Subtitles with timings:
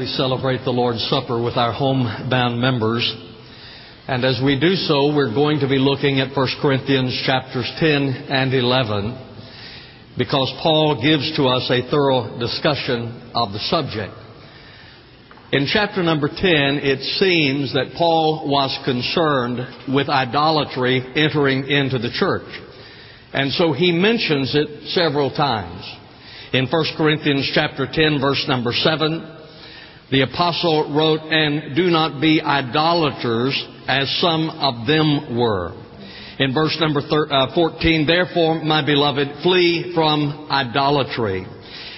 [0.00, 3.04] we celebrate the Lord's Supper with our homebound members.
[4.08, 8.32] And as we do so, we're going to be looking at 1 Corinthians chapters 10
[8.32, 14.16] and 11 because Paul gives to us a thorough discussion of the subject.
[15.52, 22.10] In chapter number 10, it seems that Paul was concerned with idolatry entering into the
[22.14, 22.48] church.
[23.34, 25.84] And so he mentions it several times.
[26.54, 29.39] In 1 Corinthians chapter 10 verse number 7,
[30.10, 33.54] the apostle wrote, And do not be idolaters
[33.86, 35.72] as some of them were.
[36.38, 41.46] In verse number uh, 14, therefore, my beloved, flee from idolatry.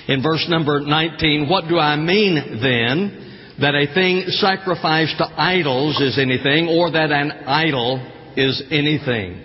[0.08, 3.18] In verse number 19, what do I mean then?
[3.60, 8.00] That a thing sacrificed to idols is anything, or that an idol
[8.36, 9.40] is anything.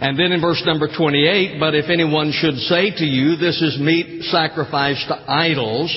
[0.00, 3.80] And then in verse number 28, but if anyone should say to you, this is
[3.80, 5.90] meat sacrificed to idols,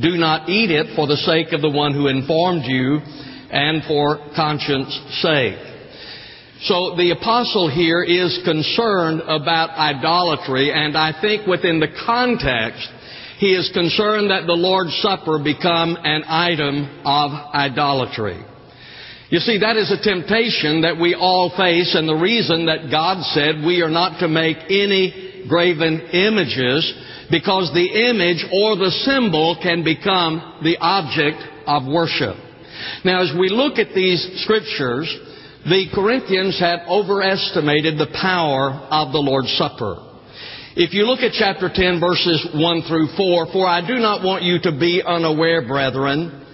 [0.00, 3.00] do not eat it for the sake of the one who informed you
[3.50, 5.58] and for conscience sake.
[6.62, 12.88] So the apostle here is concerned about idolatry, and I think within the context,
[13.38, 18.44] he is concerned that the Lord's Supper become an item of idolatry.
[19.30, 23.22] You see, that is a temptation that we all face, and the reason that God
[23.34, 26.82] said we are not to make any graven images
[27.30, 32.36] because the image or the symbol can become the object of worship.
[33.04, 35.08] Now, as we look at these scriptures,
[35.64, 40.04] the Corinthians had overestimated the power of the Lord's Supper.
[40.76, 44.44] If you look at chapter 10 verses 1 through 4, for I do not want
[44.44, 46.46] you to be unaware, brethren,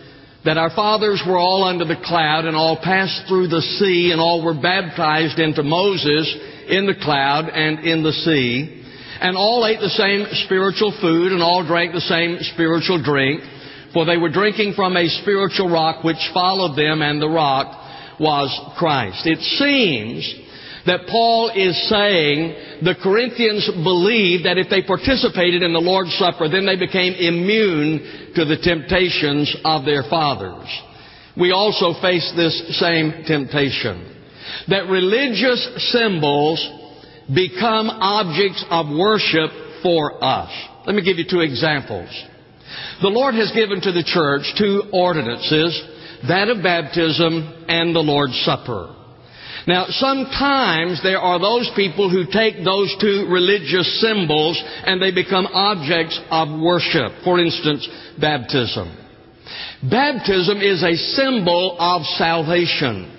[0.44, 4.20] that our fathers were all under the cloud and all passed through the sea and
[4.20, 6.34] all were baptized into Moses
[6.68, 8.83] in the cloud and in the sea
[9.24, 13.40] and all ate the same spiritual food and all drank the same spiritual drink,
[13.94, 17.72] for they were drinking from a spiritual rock which followed them, and the rock
[18.20, 19.24] was Christ.
[19.24, 20.28] It seems
[20.84, 26.50] that Paul is saying the Corinthians believed that if they participated in the Lord's Supper,
[26.50, 30.68] then they became immune to the temptations of their fathers.
[31.34, 34.04] We also face this same temptation.
[34.68, 35.64] That religious
[35.96, 36.60] symbols
[37.32, 39.50] become objects of worship
[39.82, 40.50] for us.
[40.86, 42.08] Let me give you two examples.
[43.00, 45.82] The Lord has given to the church two ordinances,
[46.28, 48.94] that of baptism and the Lord's Supper.
[49.66, 55.46] Now, sometimes there are those people who take those two religious symbols and they become
[55.46, 57.24] objects of worship.
[57.24, 57.88] For instance,
[58.20, 58.94] baptism.
[59.82, 63.13] Baptism is a symbol of salvation.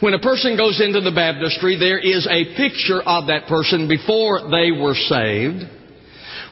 [0.00, 4.50] When a person goes into the baptistry, there is a picture of that person before
[4.50, 5.64] they were saved.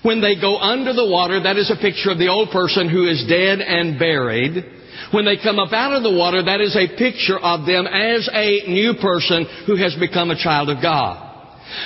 [0.02, 3.08] When they go under the water, that is a picture of the old person who
[3.08, 4.64] is dead and buried.
[5.12, 8.28] When they come up out of the water, that is a picture of them as
[8.32, 11.20] a new person who has become a child of God.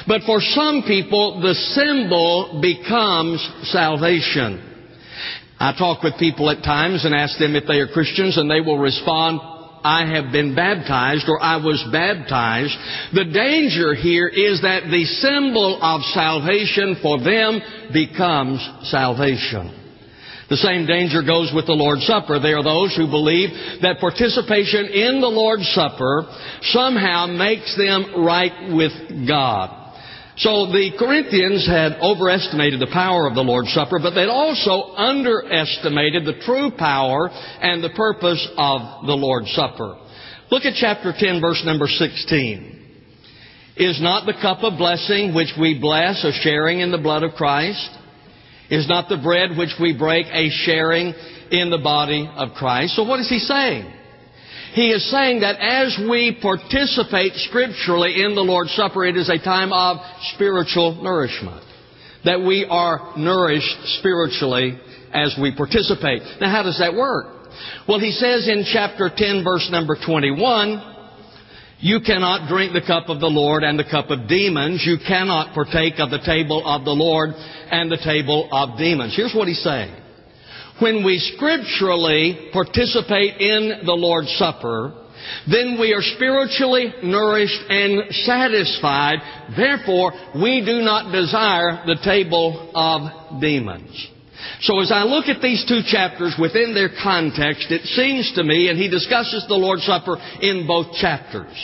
[0.07, 4.65] But for some people, the symbol becomes salvation.
[5.59, 8.61] I talk with people at times and ask them if they are Christians and they
[8.61, 9.41] will respond,
[9.85, 12.77] I have been baptized or I was baptized.
[13.15, 17.61] The danger here is that the symbol of salvation for them
[17.93, 19.75] becomes salvation.
[20.51, 22.39] The same danger goes with the Lord's Supper.
[22.41, 23.51] There are those who believe
[23.83, 26.25] that participation in the Lord's Supper
[26.63, 29.78] somehow makes them right with God.
[30.39, 36.25] So the Corinthians had overestimated the power of the Lord's Supper, but they'd also underestimated
[36.25, 39.99] the true power and the purpose of the Lord's Supper.
[40.51, 42.77] Look at chapter 10 verse number 16.
[43.79, 47.33] Is not the cup of blessing which we bless a sharing in the blood of
[47.33, 47.91] Christ?
[48.71, 51.15] Is not the bread which we break a sharing
[51.51, 52.95] in the body of Christ?
[52.95, 53.93] So what is he saying?
[54.73, 59.39] He is saying that as we participate scripturally in the Lord's Supper, it is a
[59.39, 59.99] time of
[60.35, 61.65] spiritual nourishment.
[62.25, 64.79] That we are nourished spiritually
[65.13, 66.23] as we participate.
[66.41, 67.27] Now how does that work?
[67.89, 70.97] Well, he says in chapter 10 verse number 21,
[71.81, 74.85] you cannot drink the cup of the Lord and the cup of demons.
[74.85, 79.15] You cannot partake of the table of the Lord and the table of demons.
[79.17, 79.95] Here's what he's saying
[80.81, 84.95] when we scripturally participate in the Lord's Supper,
[85.51, 89.19] then we are spiritually nourished and satisfied.
[89.57, 94.09] Therefore, we do not desire the table of demons.
[94.61, 98.69] So as I look at these two chapters within their context, it seems to me,
[98.69, 101.55] and he discusses the Lord's Supper in both chapters.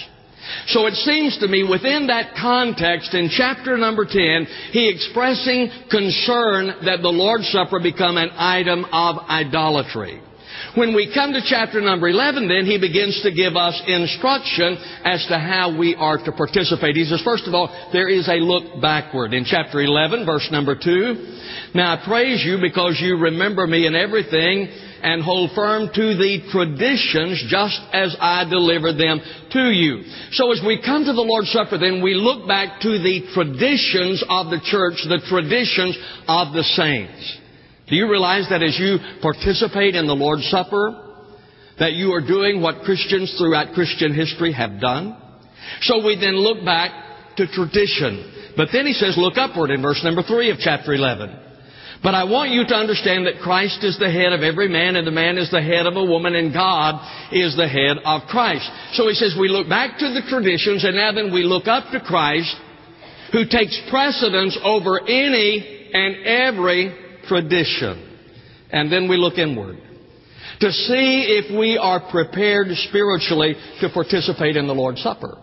[0.67, 6.85] So it seems to me within that context in chapter number 10, he expressing concern
[6.85, 10.21] that the Lord's Supper become an item of idolatry.
[10.77, 15.25] When we come to chapter number 11, then, he begins to give us instruction as
[15.29, 16.97] to how we are to participate.
[16.97, 19.35] He says, first of all, there is a look backward.
[19.35, 21.39] In chapter 11, verse number 2,
[21.75, 24.69] Now I praise you because you remember me in everything
[25.05, 29.21] and hold firm to the traditions just as I delivered them
[29.53, 30.03] to you.
[30.33, 34.25] So as we come to the Lord's Supper, then we look back to the traditions
[34.25, 35.93] of the church, the traditions
[36.27, 37.21] of the saints.
[37.87, 40.97] Do you realize that as you participate in the Lord's Supper,
[41.79, 45.21] that you are doing what Christians throughout Christian history have done?
[45.83, 48.55] So we then look back to tradition.
[48.57, 51.45] But then he says, look upward in verse number 3 of chapter 11.
[52.05, 55.07] But I want you to understand that Christ is the head of every man, and
[55.07, 57.01] the man is the head of a woman, and God
[57.33, 58.69] is the head of Christ.
[58.93, 61.91] So he says we look back to the traditions, and now then we look up
[61.93, 62.55] to Christ,
[63.33, 66.95] who takes precedence over any and every
[67.27, 68.19] tradition.
[68.71, 69.79] And then we look inward
[70.61, 75.39] to see if we are prepared spiritually to participate in the Lord's Supper.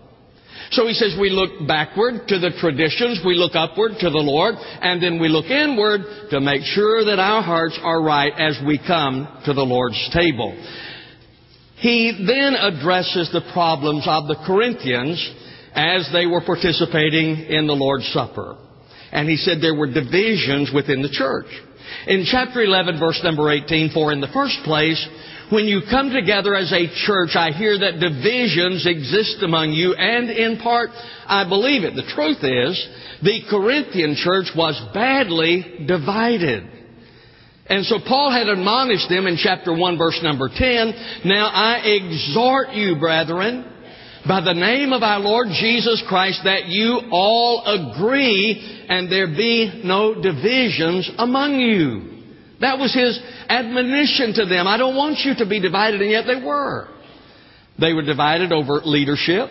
[0.72, 4.56] So he says we look backward to the traditions, we look upward to the Lord,
[4.56, 8.78] and then we look inward to make sure that our hearts are right as we
[8.78, 10.56] come to the Lord's table.
[11.76, 15.20] He then addresses the problems of the Corinthians
[15.74, 18.56] as they were participating in the Lord's Supper.
[19.12, 21.48] And he said there were divisions within the church.
[22.08, 25.06] In chapter 11, verse number 18, for in the first place,
[25.52, 30.30] when you come together as a church, I hear that divisions exist among you, and
[30.30, 30.92] in part,
[31.28, 31.94] I believe it.
[31.94, 32.88] The truth is,
[33.22, 36.64] the Corinthian church was badly divided.
[37.68, 40.94] And so Paul had admonished them in chapter 1 verse number 10,
[41.26, 43.66] Now I exhort you, brethren,
[44.28, 49.82] by the name of our Lord Jesus Christ, that you all agree and there be
[49.84, 52.11] no divisions among you.
[52.62, 53.20] That was his
[53.50, 54.68] admonition to them.
[54.68, 56.88] I don't want you to be divided, and yet they were.
[57.80, 59.50] They were divided over leadership.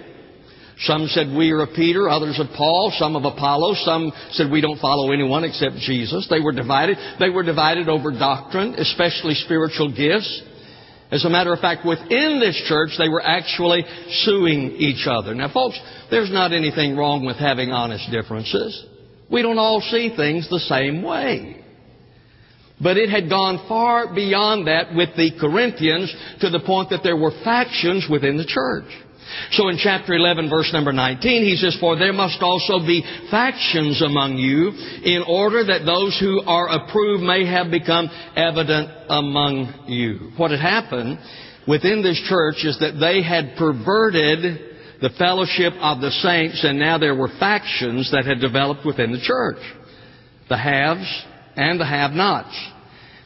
[0.78, 4.62] Some said we are of Peter, others of Paul, some of Apollos, some said we
[4.62, 6.26] don't follow anyone except Jesus.
[6.30, 6.96] They were divided.
[7.18, 10.42] They were divided over doctrine, especially spiritual gifts.
[11.10, 13.84] As a matter of fact, within this church, they were actually
[14.22, 15.34] suing each other.
[15.34, 15.78] Now, folks,
[16.10, 18.86] there's not anything wrong with having honest differences.
[19.30, 21.64] We don't all see things the same way.
[22.82, 27.16] But it had gone far beyond that with the Corinthians to the point that there
[27.16, 28.86] were factions within the church.
[29.52, 34.02] So in chapter 11 verse number 19 he says, For there must also be factions
[34.02, 34.70] among you
[35.04, 40.32] in order that those who are approved may have become evident among you.
[40.36, 41.18] What had happened
[41.68, 44.68] within this church is that they had perverted
[45.00, 49.20] the fellowship of the saints and now there were factions that had developed within the
[49.20, 49.62] church.
[50.48, 51.24] The haves
[51.56, 52.56] and the have-nots.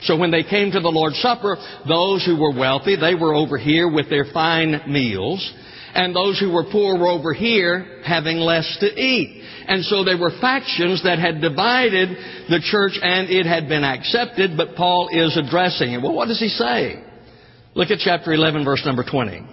[0.03, 1.57] So when they came to the Lord's Supper,
[1.89, 5.53] those who were wealthy, they were over here with their fine meals,
[5.95, 9.43] and those who were poor were over here having less to eat.
[9.67, 12.09] And so there were factions that had divided
[12.51, 16.03] the church and it had been accepted, but Paul is addressing it.
[16.03, 17.03] Well, what does he say?
[17.75, 19.47] Look at chapter 11 verse number 20.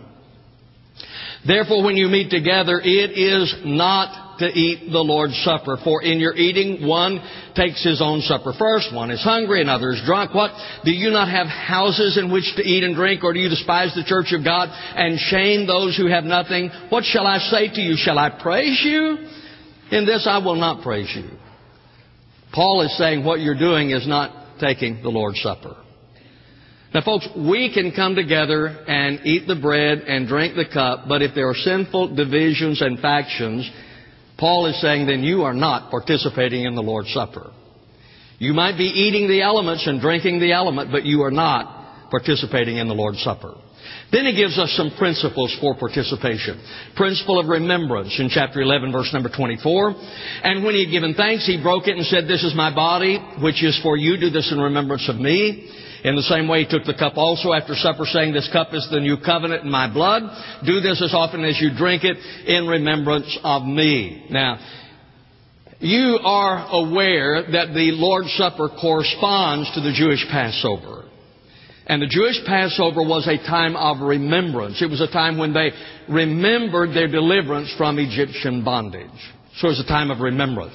[1.45, 5.77] Therefore, when you meet together, it is not to eat the Lord's Supper.
[5.83, 7.19] For in your eating, one
[7.55, 10.33] takes his own supper first, one is hungry, another is drunk.
[10.33, 10.51] What?
[10.83, 13.93] Do you not have houses in which to eat and drink, or do you despise
[13.95, 16.69] the church of God and shame those who have nothing?
[16.89, 17.95] What shall I say to you?
[17.97, 19.17] Shall I praise you?
[19.91, 21.29] In this I will not praise you.
[22.53, 25.77] Paul is saying what you're doing is not taking the Lord's Supper.
[26.93, 31.21] Now, folks, we can come together and eat the bread and drink the cup, but
[31.21, 33.69] if there are sinful divisions and factions,
[34.41, 37.51] Paul is saying then you are not participating in the Lord's Supper.
[38.39, 42.77] You might be eating the elements and drinking the element, but you are not participating
[42.77, 43.53] in the Lord's Supper.
[44.11, 46.61] Then he gives us some principles for participation.
[46.95, 49.95] Principle of remembrance in chapter 11 verse number 24.
[50.43, 53.19] And when he had given thanks, he broke it and said, This is my body,
[53.41, 54.17] which is for you.
[54.17, 55.69] Do this in remembrance of me.
[56.03, 58.87] In the same way, he took the cup also after supper, saying, This cup is
[58.91, 60.23] the new covenant in my blood.
[60.65, 62.17] Do this as often as you drink it
[62.47, 64.25] in remembrance of me.
[64.29, 64.57] Now,
[65.79, 71.05] you are aware that the Lord's Supper corresponds to the Jewish Passover.
[71.91, 74.81] And the Jewish Passover was a time of remembrance.
[74.81, 75.71] It was a time when they
[76.07, 79.11] remembered their deliverance from Egyptian bondage.
[79.57, 80.71] So it was a time of remembrance.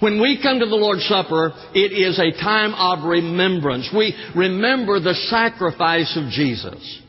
[0.00, 3.88] When we come to the Lord's Supper, it is a time of remembrance.
[3.96, 7.00] We remember the sacrifice of Jesus.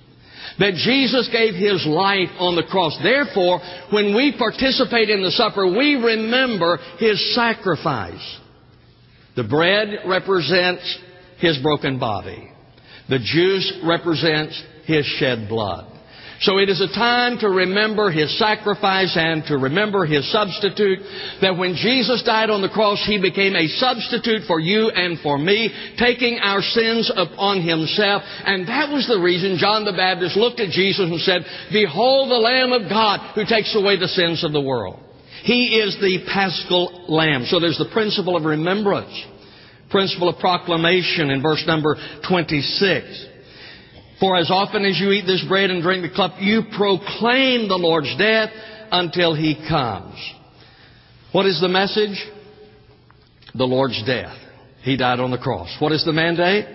[0.57, 2.97] That Jesus gave His life on the cross.
[3.03, 3.59] Therefore,
[3.91, 8.39] when we participate in the supper, we remember His sacrifice.
[9.35, 10.99] The bread represents
[11.39, 12.50] His broken body.
[13.11, 15.91] The juice represents His shed blood.
[16.41, 20.99] So it is a time to remember His sacrifice and to remember His substitute.
[21.41, 25.37] That when Jesus died on the cross, He became a substitute for you and for
[25.37, 28.23] me, taking our sins upon Himself.
[28.25, 31.41] And that was the reason John the Baptist looked at Jesus and said,
[31.71, 35.03] Behold the Lamb of God who takes away the sins of the world.
[35.43, 37.45] He is the paschal lamb.
[37.45, 39.13] So there's the principle of remembrance.
[39.91, 43.27] Principle of proclamation in verse number 26.
[44.19, 47.77] For as often as you eat this bread and drink the cup, you proclaim the
[47.77, 48.51] Lord's death
[48.91, 50.15] until He comes.
[51.31, 52.23] What is the message?
[53.55, 54.37] The Lord's death.
[54.83, 55.75] He died on the cross.
[55.79, 56.65] What is the mandate?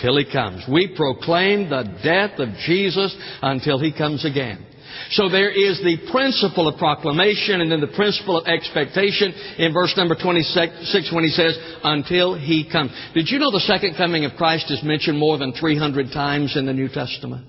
[0.00, 0.64] Till He comes.
[0.70, 4.64] We proclaim the death of Jesus until He comes again.
[5.10, 9.94] So there is the principle of proclamation and then the principle of expectation in verse
[9.96, 12.90] number 26 when he says, until he comes.
[13.14, 16.66] Did you know the second coming of Christ is mentioned more than 300 times in
[16.66, 17.46] the New Testament?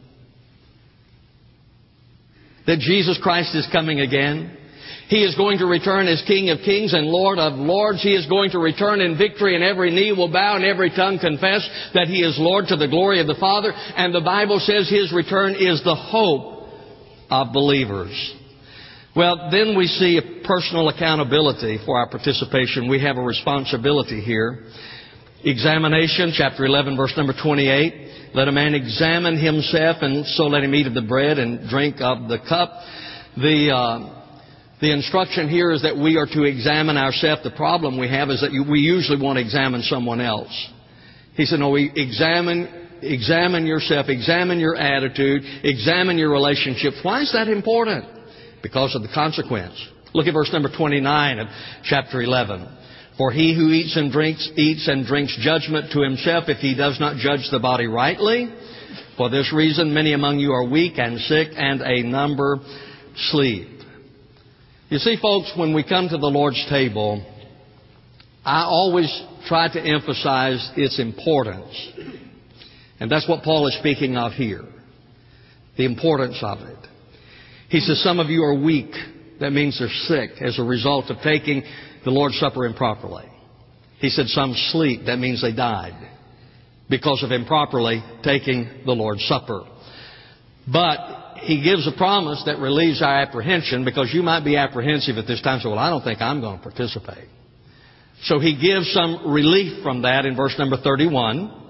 [2.68, 4.58] That Jesus Christ is coming again.
[5.10, 8.03] He is going to return as King of kings and Lord of lords.
[8.03, 11.18] He is going to return in victory and every knee will bow and every tongue
[11.20, 13.74] confess that He is Lord to the glory of the Father.
[13.74, 16.59] And the Bible says His return is the hope
[17.29, 18.36] of believers.
[19.15, 22.89] Well, then we see a personal accountability for our participation.
[22.89, 24.65] We have a responsibility here.
[25.43, 28.33] Examination, chapter 11, verse number 28.
[28.36, 31.95] Let a man examine himself, and so let him eat of the bread and drink
[32.00, 32.71] of the cup.
[33.36, 34.19] The, uh,
[34.81, 37.43] the instruction here is that we are to examine ourselves.
[37.43, 40.53] The problem we have is that we usually want to examine someone else.
[41.33, 46.98] He said, no, we examine examine yourself, examine your attitude, examine your relationships.
[47.03, 48.06] Why is that important?
[48.62, 49.75] Because of the consequence.
[50.13, 51.48] Look at verse number 29 of
[51.84, 52.77] chapter 11.
[53.18, 57.00] For he who eats and drinks, eats and drinks judgment to himself if he does
[57.00, 58.53] not judge the body rightly.
[59.18, 62.60] For this reason, many among you are weak and sick, and a number
[63.15, 63.68] sleep.
[64.89, 67.24] You see, folks, when we come to the Lord's table,
[68.46, 69.12] I always
[69.48, 71.75] try to emphasize its importance.
[73.00, 74.65] And that's what Paul is speaking of here.
[75.77, 76.77] The importance of it.
[77.70, 78.91] He says, some of you are weak.
[79.39, 81.63] That means they're sick as a result of taking
[82.03, 83.25] the Lord's Supper improperly.
[84.00, 85.01] He said, some sleep.
[85.06, 86.10] That means they died
[86.89, 89.62] because of improperly taking the Lord's Supper.
[90.72, 95.27] But he gives a promise that relieves our apprehension because you might be apprehensive at
[95.27, 95.62] this time.
[95.62, 97.27] So, well, I don't think I'm going to participate.
[98.24, 101.68] So he gives some relief from that in verse number 31.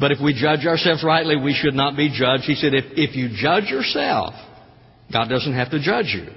[0.00, 2.44] But if we judge ourselves rightly, we should not be judged.
[2.44, 4.34] He said, if, if you judge yourself,
[5.12, 6.28] God doesn't have to judge you.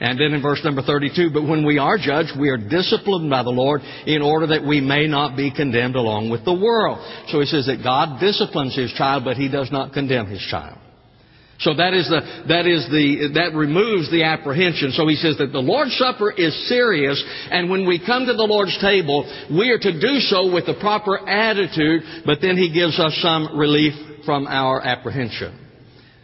[0.00, 3.44] And then in verse number 32, but when we are judged, we are disciplined by
[3.44, 6.98] the Lord in order that we may not be condemned along with the world.
[7.28, 10.78] So he says that God disciplines his child, but he does not condemn his child.
[11.62, 14.90] So that is the, that is the, that removes the apprehension.
[14.92, 18.42] So he says that the Lord's Supper is serious, and when we come to the
[18.42, 22.98] Lord's table, we are to do so with the proper attitude, but then he gives
[22.98, 23.94] us some relief
[24.26, 25.58] from our apprehension.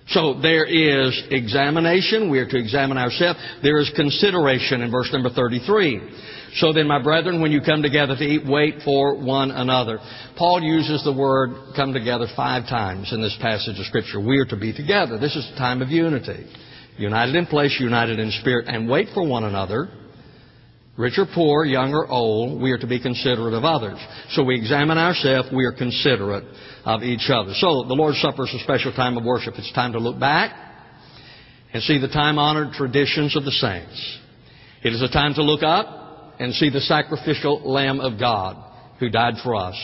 [0.09, 2.31] So there is examination.
[2.31, 3.39] We are to examine ourselves.
[3.63, 6.01] There is consideration in verse number 33.
[6.55, 9.99] So then, my brethren, when you come together to eat, wait for one another.
[10.37, 14.21] Paul uses the word come together five times in this passage of Scripture.
[14.21, 15.19] We are to be together.
[15.19, 16.47] This is a time of unity.
[16.97, 19.89] United in place, united in spirit, and wait for one another.
[20.97, 24.01] Rich or poor, young or old, we are to be considerate of others.
[24.31, 26.45] So we examine ourselves, we are considerate
[26.85, 27.55] of each other.
[27.55, 29.55] So the Lord's Supper is a special time of worship.
[29.57, 30.57] It's time to look back
[31.73, 34.19] and see the time honored traditions of the saints.
[34.83, 36.08] It is a time to look up
[36.39, 38.57] and see the sacrificial Lamb of God
[38.99, 39.77] who died for us.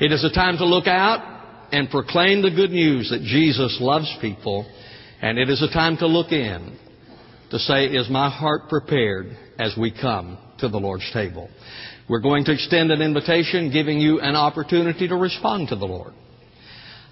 [0.00, 4.14] It is a time to look out and proclaim the good news that Jesus loves
[4.20, 4.66] people.
[5.22, 6.78] And it is a time to look in
[7.50, 11.48] to say, is my heart prepared as we come to the Lord's table?
[12.08, 16.12] We're going to extend an invitation giving you an opportunity to respond to the Lord.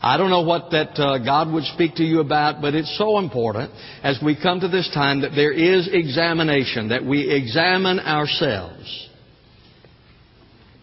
[0.00, 3.18] I don't know what that uh, God would speak to you about, but it's so
[3.18, 3.72] important
[4.04, 9.08] as we come to this time that there is examination, that we examine ourselves.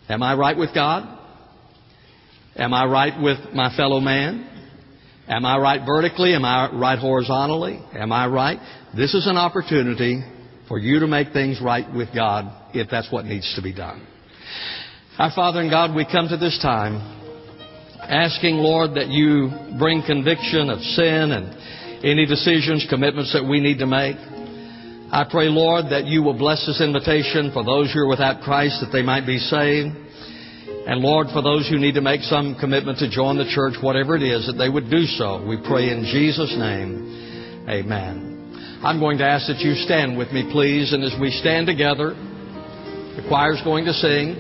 [0.10, 1.18] Am I right with God?
[2.58, 4.50] Am I right with my fellow man?
[5.28, 6.36] Am I right vertically?
[6.36, 7.80] Am I right horizontally?
[7.94, 8.60] Am I right?
[8.96, 10.24] This is an opportunity
[10.68, 14.06] for you to make things right with God if that's what needs to be done.
[15.18, 17.15] Our Father and God, we come to this time
[18.10, 21.52] asking, Lord, that you bring conviction of sin and
[22.04, 24.18] any decisions, commitments that we need to make.
[25.12, 28.82] I pray, Lord, that you will bless this invitation for those who are without Christ
[28.82, 29.96] that they might be saved.
[30.86, 34.16] And Lord, for those who need to make some commitment to join the church, whatever
[34.16, 35.42] it is, that they would do so.
[35.46, 37.66] We pray in Jesus' name.
[37.70, 38.82] Amen.
[38.84, 40.94] I'm going to ask that you stand with me, please.
[40.94, 42.14] And as we stand together,
[43.18, 44.38] the choir's going to sing.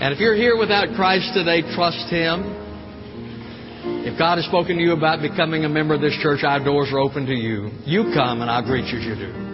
[0.00, 2.59] And if you're here without Christ today, trust Him.
[4.02, 6.88] If God has spoken to you about becoming a member of this church, our doors
[6.90, 7.70] are open to you.
[7.84, 9.49] You come and I'll greet you as you do.